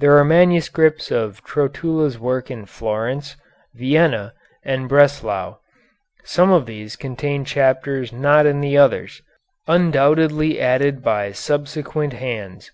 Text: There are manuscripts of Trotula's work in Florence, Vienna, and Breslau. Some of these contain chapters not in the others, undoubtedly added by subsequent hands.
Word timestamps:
There 0.00 0.18
are 0.18 0.24
manuscripts 0.24 1.12
of 1.12 1.44
Trotula's 1.44 2.18
work 2.18 2.50
in 2.50 2.66
Florence, 2.66 3.36
Vienna, 3.76 4.34
and 4.64 4.88
Breslau. 4.88 5.58
Some 6.24 6.50
of 6.50 6.66
these 6.66 6.96
contain 6.96 7.44
chapters 7.44 8.12
not 8.12 8.44
in 8.44 8.60
the 8.60 8.76
others, 8.76 9.22
undoubtedly 9.68 10.60
added 10.60 11.00
by 11.00 11.30
subsequent 11.30 12.12
hands. 12.12 12.72